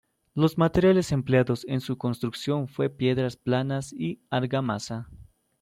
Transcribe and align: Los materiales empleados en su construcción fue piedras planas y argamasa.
Los 0.33 0.57
materiales 0.57 1.11
empleados 1.11 1.63
en 1.69 1.79
su 1.79 1.95
construcción 1.99 2.67
fue 2.67 2.89
piedras 2.89 3.37
planas 3.37 3.93
y 3.93 4.19
argamasa. 4.31 5.07